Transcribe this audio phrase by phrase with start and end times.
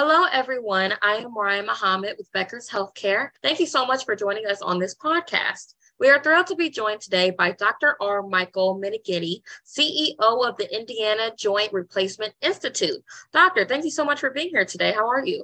[0.00, 0.94] Hello, everyone.
[1.02, 3.30] I am Mariah Muhammad with Becker's Healthcare.
[3.42, 5.74] Thank you so much for joining us on this podcast.
[5.98, 7.96] We are thrilled to be joined today by Dr.
[8.00, 8.22] R.
[8.22, 13.02] Michael Meneghetti, CEO of the Indiana Joint Replacement Institute.
[13.32, 14.92] Doctor, thank you so much for being here today.
[14.92, 15.42] How are you?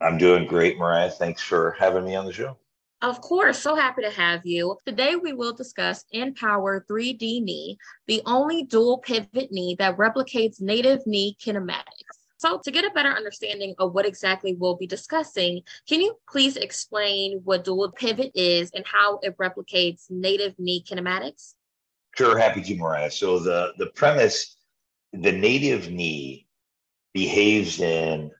[0.00, 1.10] I'm doing great, Mariah.
[1.10, 2.56] Thanks for having me on the show.
[3.00, 4.76] Of course, so happy to have you.
[4.86, 11.06] Today, we will discuss Empower 3D Knee, the only dual pivot knee that replicates native
[11.06, 11.97] knee kinematics.
[12.38, 16.56] So, to get a better understanding of what exactly we'll be discussing, can you please
[16.56, 21.54] explain what dual pivot is and how it replicates native knee kinematics?
[22.16, 23.10] Sure, happy to, Mariah.
[23.10, 24.56] So, the, the premise
[25.12, 26.46] the native knee
[27.12, 28.30] behaves in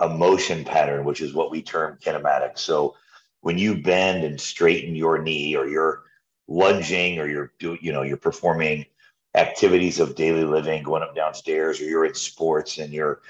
[0.00, 2.58] a motion pattern, which is what we term kinematics.
[2.58, 2.96] So,
[3.42, 6.02] when you bend and straighten your knee or you're
[6.48, 8.84] lunging or you're you know you're performing
[9.34, 13.20] activities of daily living going up downstairs or you're in sports and you're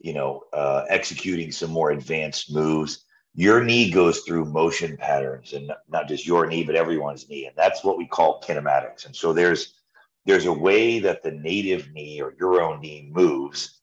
[0.00, 3.04] you know, uh, executing some more advanced moves,
[3.34, 7.54] your knee goes through motion patterns, and not just your knee, but everyone's knee, and
[7.56, 9.06] that's what we call kinematics.
[9.06, 9.74] And so there's
[10.26, 13.80] there's a way that the native knee or your own knee moves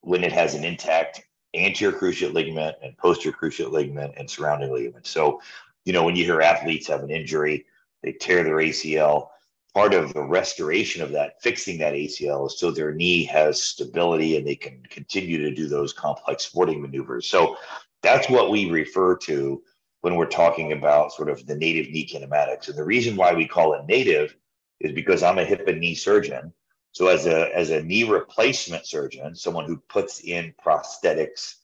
[0.00, 1.22] when it has an intact
[1.54, 5.06] anterior cruciate ligament and posterior cruciate ligament and surrounding ligament.
[5.06, 5.40] So,
[5.84, 7.66] you know, when you hear athletes have an injury,
[8.02, 9.28] they tear their ACL
[9.76, 14.38] part of the restoration of that, fixing that ACL, is so their knee has stability
[14.38, 17.26] and they can continue to do those complex sporting maneuvers.
[17.26, 17.58] So
[18.02, 19.62] that's what we refer to
[20.00, 22.68] when we're talking about sort of the native knee kinematics.
[22.68, 24.34] And the reason why we call it native
[24.80, 26.54] is because I'm a hip and knee surgeon.
[26.92, 31.56] So as a as a knee replacement surgeon, someone who puts in prosthetics,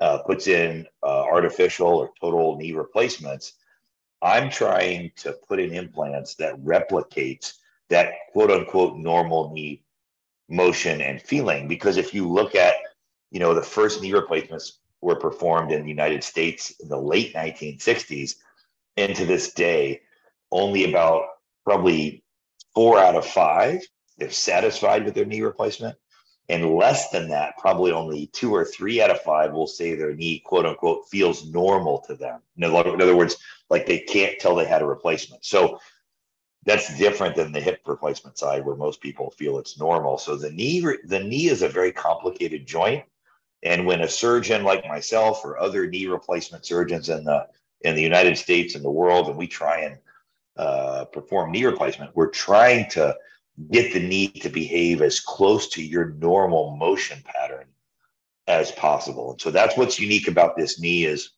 [0.00, 3.54] uh, puts in uh, artificial or total knee replacements,
[4.22, 7.54] I'm trying to put in implants that replicates
[7.88, 9.82] that quote unquote normal knee
[10.48, 11.68] motion and feeling.
[11.68, 12.74] Because if you look at,
[13.30, 17.34] you know, the first knee replacements were performed in the United States in the late
[17.34, 18.36] 1960s,
[18.96, 20.00] and to this day,
[20.50, 21.24] only about
[21.64, 22.24] probably
[22.74, 23.82] four out of five
[24.18, 25.96] they're satisfied with their knee replacement.
[26.48, 30.14] And less than that, probably only two or three out of five will say their
[30.14, 32.40] knee, quote unquote, feels normal to them.
[32.56, 33.36] In other words,
[33.68, 35.44] like they can't tell they had a replacement.
[35.44, 35.80] So
[36.64, 40.18] that's different than the hip replacement side where most people feel it's normal.
[40.18, 43.04] So the knee, the knee is a very complicated joint.
[43.62, 47.48] And when a surgeon like myself or other knee replacement surgeons in the
[47.82, 49.98] in the United States and the world, and we try and
[50.56, 53.14] uh, perform knee replacement, we're trying to
[53.70, 57.66] get the knee to behave as close to your normal motion pattern
[58.46, 59.32] as possible.
[59.32, 61.30] And so that's what's unique about this knee is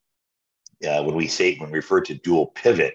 [0.89, 2.95] uh, when we say when we refer to dual pivot,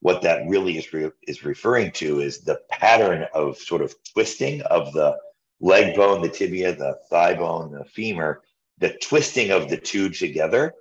[0.00, 4.62] what that really is re- is referring to is the pattern of sort of twisting
[4.62, 5.16] of the
[5.60, 8.42] leg bone, the tibia, the thigh bone, the femur.
[8.78, 10.74] The twisting of the two together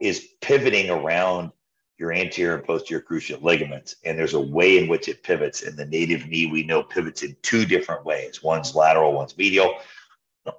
[0.00, 1.52] is pivoting around
[1.98, 3.96] your anterior and posterior cruciate ligaments.
[4.04, 5.62] And there's a way in which it pivots.
[5.62, 8.42] In the native knee, we know pivots in two different ways.
[8.42, 9.78] One's lateral, one's medial.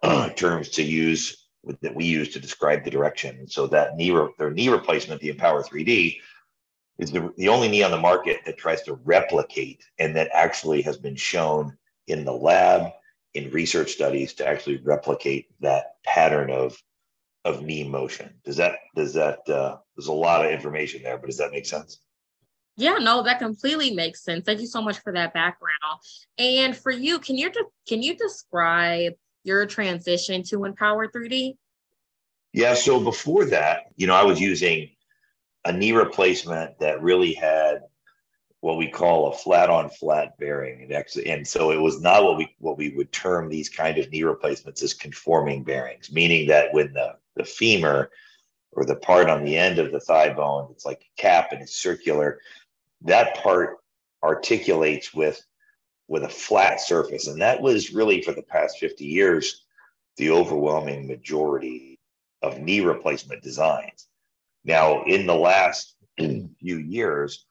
[0.36, 1.48] terms to use
[1.82, 3.38] that we use to describe the direction.
[3.38, 6.20] And so that knee, re- their knee replacement, the Empower 3D,
[6.98, 10.82] is the, the only knee on the market that tries to replicate and that actually
[10.82, 11.78] has been shown
[12.08, 12.92] in the lab
[13.34, 16.82] in research studies to actually replicate that pattern of
[17.48, 18.34] of knee motion.
[18.44, 21.66] Does that does that uh, there's a lot of information there, but does that make
[21.66, 22.00] sense?
[22.76, 24.46] Yeah, no, that completely makes sense.
[24.46, 26.00] Thank you so much for that background.
[26.38, 27.52] And for you, can you
[27.88, 29.14] can you describe
[29.44, 31.56] your transition to Empower 3D?
[32.54, 34.90] Yeah, so before that, you know, I was using
[35.66, 37.82] a knee replacement that really had
[38.62, 42.24] what we call a flat on flat bearing and actually and so it was not
[42.24, 46.48] what we what we would term these kind of knee replacements as conforming bearings meaning
[46.48, 48.10] that when the the femur
[48.72, 51.62] or the part on the end of the thigh bone it's like a cap and
[51.62, 52.40] it's circular
[53.02, 53.78] that part
[54.24, 55.42] articulates with
[56.08, 57.28] with a flat surface.
[57.28, 59.66] And that was really for the past 50 years
[60.16, 62.00] the overwhelming majority
[62.42, 64.08] of knee replacement designs.
[64.64, 67.46] Now in the last few years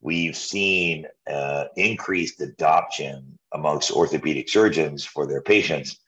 [0.00, 5.98] we've seen uh, increased adoption amongst orthopedic surgeons for their patients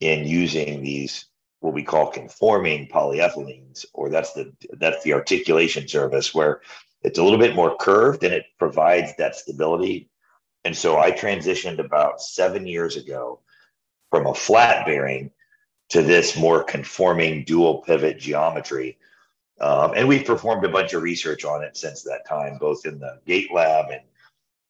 [0.00, 1.26] in using these
[1.60, 6.60] what we call conforming polyethylenes, or that's the that's the articulation surface where
[7.02, 10.08] it's a little bit more curved and it provides that stability.
[10.64, 13.40] And so I transitioned about seven years ago
[14.10, 15.30] from a flat bearing
[15.90, 18.98] to this more conforming dual pivot geometry
[19.60, 22.98] um, and we've performed a bunch of research on it since that time, both in
[22.98, 24.02] the gait lab and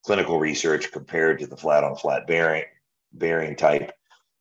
[0.04, 2.64] clinical research compared to the flat on flat bearing
[3.12, 3.92] bearing type.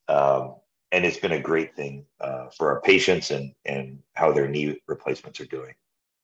[0.08, 0.56] Um,
[0.92, 4.80] and it's been a great thing uh, for our patients and and how their knee
[4.88, 5.74] replacements are doing.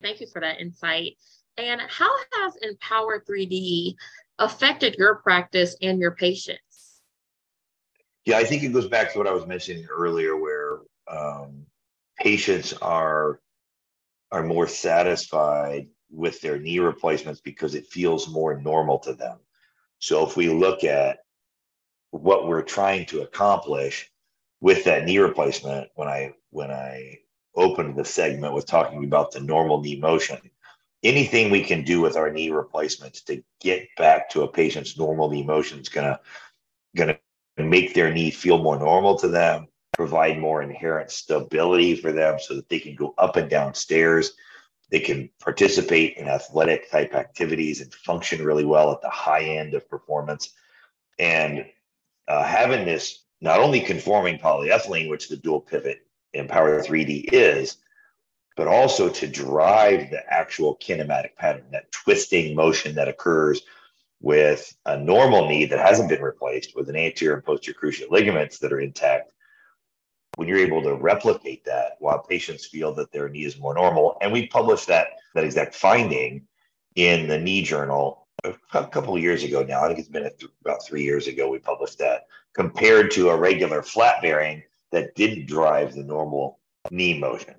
[0.02, 1.18] Thank you for that insight.
[1.58, 3.96] And how has Empower 3D
[4.40, 7.02] affected your practice and your patients?
[8.26, 11.66] Yeah, I think it goes back to what I was mentioning earlier, where um,
[12.18, 13.40] patients are
[14.32, 19.38] are more satisfied with their knee replacements because it feels more normal to them.
[20.00, 21.20] So if we look at
[22.12, 24.12] what we're trying to accomplish
[24.64, 27.20] with that knee replacement, when I when I
[27.54, 30.40] opened the segment with talking about the normal knee motion,
[31.04, 35.30] anything we can do with our knee replacements to get back to a patient's normal
[35.30, 36.18] knee motion is gonna
[36.96, 37.20] gonna
[37.58, 39.68] make their knee feel more normal to them,
[39.98, 44.32] provide more inherent stability for them so that they can go up and down stairs.
[44.92, 49.74] They can participate in athletic type activities and function really well at the high end
[49.74, 50.54] of performance.
[51.20, 51.66] And
[52.30, 57.78] uh, having this not only conforming polyethylene, which the dual pivot Empower 3D is,
[58.56, 63.62] but also to drive the actual kinematic pattern, that twisting motion that occurs
[64.22, 68.60] with a normal knee that hasn't been replaced with an anterior and posterior cruciate ligaments
[68.60, 69.34] that are intact.
[70.36, 74.18] When you're able to replicate that while patients feel that their knee is more normal,
[74.22, 76.48] and we published that that exact finding
[76.96, 79.84] in the knee journal a couple of years ago now.
[79.84, 80.30] I think it's been
[80.62, 85.48] about three years ago we published that compared to a regular flat bearing that didn't
[85.48, 86.60] drive the normal
[86.92, 87.56] knee motion.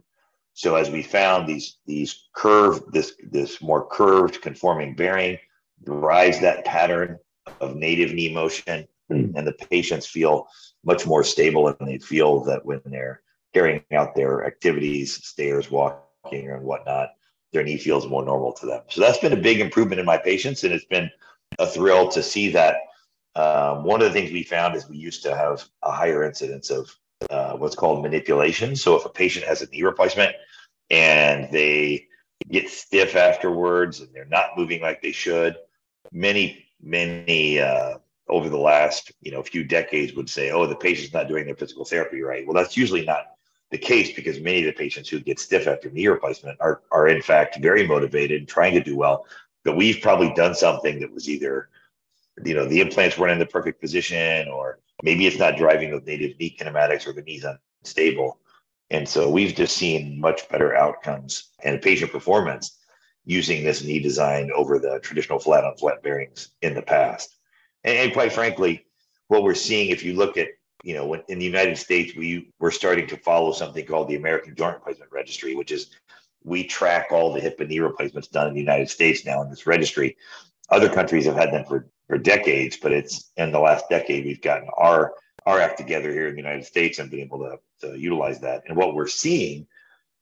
[0.55, 5.39] So as we found these these curved this this more curved conforming bearing
[5.85, 7.19] drives that pattern
[7.61, 9.33] of native knee motion, mm.
[9.35, 10.47] and the patients feel
[10.85, 13.21] much more stable, and they feel that when they're
[13.53, 17.11] carrying out their activities, stairs, walking, and whatnot,
[17.53, 18.83] their knee feels more normal to them.
[18.89, 21.11] So that's been a big improvement in my patients, and it's been
[21.59, 22.77] a thrill to see that.
[23.37, 26.71] Um, one of the things we found is we used to have a higher incidence
[26.71, 26.95] of
[27.31, 28.77] uh, what's called manipulation.
[28.77, 30.35] So if a patient has a knee replacement
[30.91, 32.07] and they
[32.49, 35.57] get stiff afterwards and they're not moving like they should,
[36.13, 37.99] many many uh,
[38.29, 41.57] over the last you know few decades would say, oh, the patient's not doing their
[41.57, 42.47] physical therapy right.
[42.47, 43.27] Well, that's usually not
[43.71, 47.09] the case because many of the patients who get stiff after knee replacement are are
[47.09, 49.27] in fact very motivated trying to do well.
[49.65, 51.71] But we've probably done something that was either
[52.45, 56.07] you know the implants weren't in the perfect position or maybe it's not driving with
[56.07, 57.45] native knee kinematics or the knee's
[57.83, 58.41] unstable.
[58.91, 62.79] And so we've just seen much better outcomes and patient performance
[63.25, 67.37] using this knee design over the traditional flat on flat bearings in the past.
[67.83, 68.87] And, and, quite frankly,
[69.29, 70.49] what we're seeing, if you look at,
[70.83, 74.17] you know, when, in the United States, we we're starting to follow something called the
[74.17, 75.91] American Joint Replacement Registry, which is
[76.43, 79.49] we track all the hip and knee replacements done in the United States now in
[79.49, 80.17] this registry.
[80.71, 84.43] Other countries have had them for for decades, but it's in the last decade we've
[84.43, 85.15] gotten our
[85.47, 88.63] our act together here in the United States and been able to, to utilize that.
[88.67, 89.67] And what we're seeing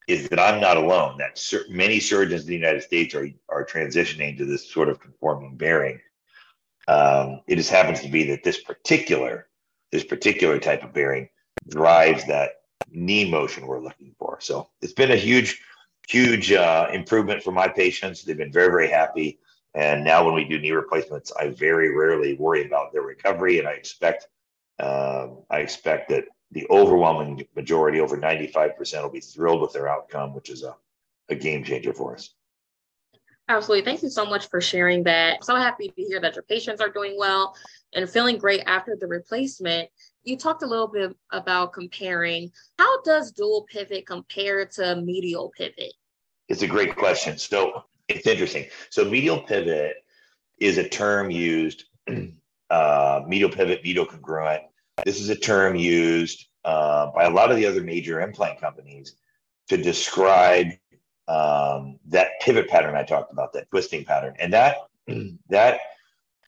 [0.09, 1.19] is that I'm not alone.
[1.19, 5.01] That sur- many surgeons in the United States are are transitioning to this sort of
[5.01, 6.01] conforming bearing.
[6.89, 9.47] Um, it just happens to be that this particular
[9.93, 11.29] this particular type of bearing
[11.69, 14.39] drives that knee motion we're looking for.
[14.41, 15.61] So it's been a huge,
[16.09, 18.25] huge uh, improvement for my patients.
[18.25, 19.39] They've been very, very happy.
[19.75, 23.67] And now when we do knee replacements, I very rarely worry about their recovery, and
[23.67, 24.29] I expect
[24.79, 30.35] um, I expect that the overwhelming majority, over 95%, will be thrilled with their outcome,
[30.35, 30.75] which is a,
[31.29, 32.35] a game changer for us.
[33.49, 33.85] Absolutely.
[33.85, 35.37] Thank you so much for sharing that.
[35.37, 37.55] I'm so happy to hear that your patients are doing well
[37.95, 39.89] and feeling great after the replacement.
[40.25, 42.51] You talked a little bit about comparing.
[42.79, 45.93] How does dual pivot compare to medial pivot?
[46.49, 47.37] It's a great question.
[47.39, 47.85] So
[48.17, 48.67] it's interesting.
[48.91, 49.97] So medial pivot
[50.59, 51.85] is a term used,
[52.71, 54.63] uh, medial pivot, medial congruent.
[55.05, 59.17] This is a term used uh, by a lot of the other major implant companies
[59.69, 60.69] to describe
[61.29, 64.77] um, that pivot pattern I talked about, that twisting pattern, and that
[65.49, 65.81] that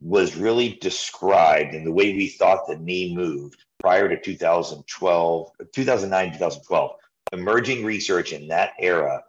[0.01, 6.33] was really described in the way we thought the knee moved prior to 2012, 2009,
[6.33, 6.91] 2012.
[7.33, 9.23] Emerging research in that era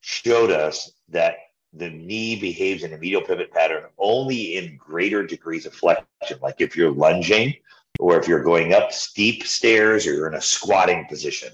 [0.00, 1.34] showed us that
[1.72, 6.38] the knee behaves in a medial pivot pattern only in greater degrees of flexion.
[6.42, 7.54] Like if you're lunging
[7.98, 11.52] or if you're going up steep stairs or you're in a squatting position.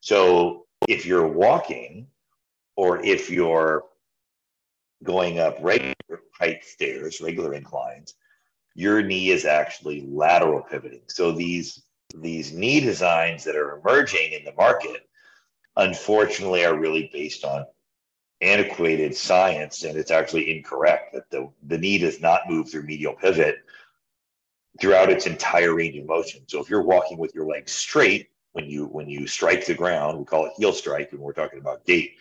[0.00, 2.06] So if you're walking
[2.76, 3.84] or if you're
[5.02, 5.94] going up regular
[6.32, 8.14] height stairs, regular inclines,
[8.74, 11.02] your knee is actually lateral pivoting.
[11.06, 11.82] So these
[12.16, 15.08] these knee designs that are emerging in the market,
[15.76, 17.66] unfortunately, are really based on
[18.40, 23.14] antiquated science and it's actually incorrect that the, the knee does not move through medial
[23.14, 23.56] pivot
[24.80, 26.42] throughout its entire range of motion.
[26.46, 30.18] So if you're walking with your legs straight, when you when you strike the ground,
[30.18, 32.14] we call it heel strike when we're talking about gait.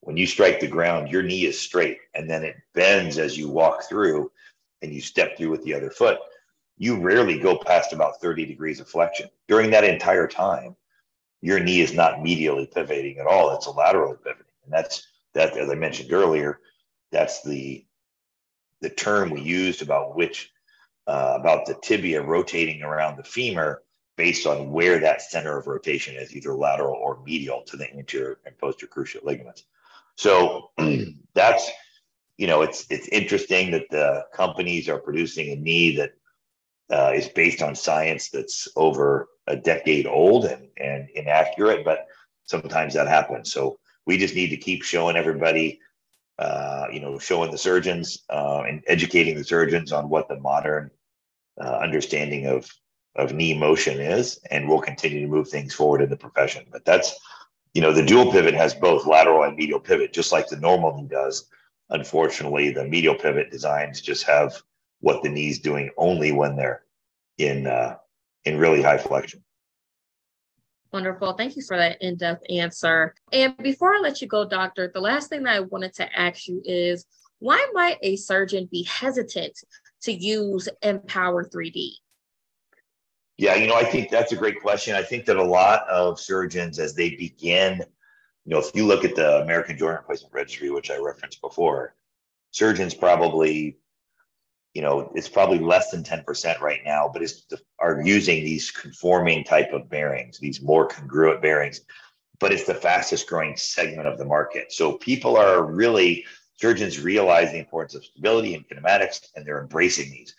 [0.00, 3.48] When you strike the ground, your knee is straight and then it bends as you
[3.48, 4.30] walk through
[4.82, 6.18] and you step through with the other foot.
[6.78, 9.28] You rarely go past about 30 degrees of flexion.
[9.48, 10.76] During that entire time,
[11.40, 13.54] your knee is not medially pivoting at all.
[13.54, 14.44] It's a laterally pivoting.
[14.64, 15.06] And that's
[15.36, 16.60] that, as I mentioned earlier,
[17.12, 17.84] that's the
[18.82, 20.50] the term we used about which
[21.06, 23.82] uh, about the tibia rotating around the femur
[24.16, 28.38] based on where that center of rotation is, either lateral or medial to the anterior
[28.44, 29.64] and posterior cruciate ligaments.
[30.16, 30.70] So
[31.34, 31.70] that's
[32.36, 36.12] you know it's it's interesting that the companies are producing a knee that
[36.90, 42.06] uh, is based on science that's over a decade old and, and inaccurate, but
[42.44, 43.52] sometimes that happens.
[43.52, 45.80] So we just need to keep showing everybody,
[46.38, 50.90] uh, you know, showing the surgeons uh, and educating the surgeons on what the modern
[51.60, 52.70] uh, understanding of
[53.16, 56.66] of knee motion is, and we'll continue to move things forward in the profession.
[56.70, 57.18] But that's,
[57.72, 60.94] you know, the dual pivot has both lateral and medial pivot, just like the normal
[60.94, 61.48] knee does.
[61.88, 64.60] Unfortunately, the medial pivot designs just have
[65.00, 66.82] what the knee's doing only when they're
[67.38, 67.96] in uh,
[68.44, 69.42] in really high flexion.
[70.96, 71.34] Wonderful.
[71.34, 73.14] Thank you for that in depth answer.
[73.30, 76.48] And before I let you go, doctor, the last thing that I wanted to ask
[76.48, 77.04] you is
[77.38, 79.52] why might a surgeon be hesitant
[80.04, 81.90] to use Empower 3D?
[83.36, 84.94] Yeah, you know, I think that's a great question.
[84.94, 87.82] I think that a lot of surgeons, as they begin,
[88.46, 91.94] you know, if you look at the American Joint Replacement Registry, which I referenced before,
[92.52, 93.76] surgeons probably
[94.76, 97.46] you know, it's probably less than 10% right now, but is
[97.78, 101.80] are using these conforming type of bearings, these more congruent bearings,
[102.40, 104.70] but it's the fastest growing segment of the market.
[104.70, 110.10] So people are really surgeons realize the importance of stability and kinematics, and they're embracing
[110.10, 110.34] these.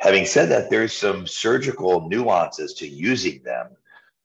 [0.00, 3.68] Having said that, there's some surgical nuances to using them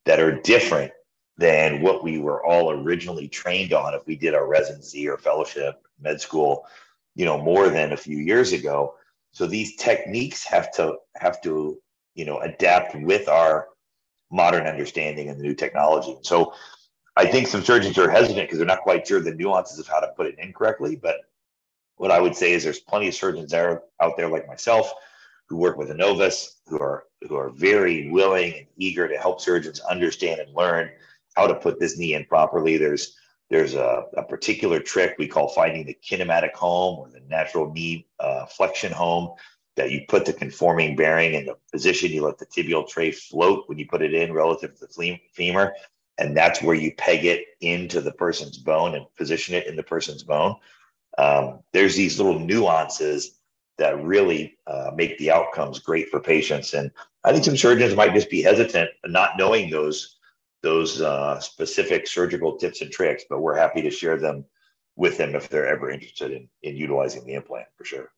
[0.05, 0.93] that are different
[1.37, 5.79] than what we were all originally trained on if we did our residency or fellowship
[5.99, 6.65] med school,
[7.13, 8.95] you know, more than a few years ago
[9.31, 11.79] so these techniques have to have to
[12.15, 13.67] you know adapt with our
[14.31, 16.17] modern understanding and the new technology.
[16.21, 16.53] So
[17.17, 19.99] I think some surgeons are hesitant because they're not quite sure the nuances of how
[19.99, 20.95] to put it in correctly.
[20.95, 21.17] But
[21.97, 24.91] what I would say is there's plenty of surgeons there, out there like myself
[25.47, 29.79] who work with Enovis who are who are very willing and eager to help surgeons
[29.81, 30.89] understand and learn
[31.35, 32.77] how to put this knee in properly.
[32.77, 33.15] There's
[33.51, 38.07] there's a, a, particular trick we call finding the kinematic home or the natural knee
[38.21, 39.35] uh, flexion home
[39.75, 42.11] that you put the conforming bearing in the position.
[42.11, 45.75] You let the tibial tray float when you put it in relative to the femur.
[46.17, 49.83] And that's where you peg it into the person's bone and position it in the
[49.83, 50.55] person's bone.
[51.17, 53.37] Um, there's these little nuances
[53.77, 56.73] that really uh, make the outcomes great for patients.
[56.73, 56.89] And
[57.25, 60.19] I think some surgeons might just be hesitant, not knowing those
[60.61, 64.45] those uh, specific surgical tips and tricks, but we're happy to share them
[64.95, 68.11] with them if they're ever interested in, in utilizing the implant for sure.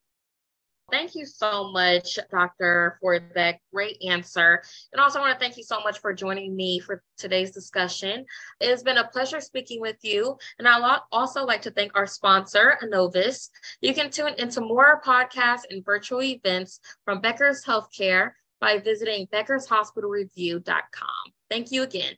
[0.91, 4.61] Thank you so much, Doctor, for that great answer.
[4.91, 8.25] And also, I want to thank you so much for joining me for today's discussion.
[8.59, 10.37] It has been a pleasure speaking with you.
[10.59, 13.49] And I'd also like to thank our sponsor, Enovis.
[13.81, 21.33] You can tune into more podcasts and virtual events from Becker's Healthcare by visiting beckershospitalreview.com.
[21.49, 22.15] Thank you again.